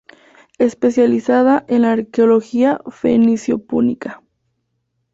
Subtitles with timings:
[0.57, 4.23] Especializada en la Arqueología fenicio-púnica.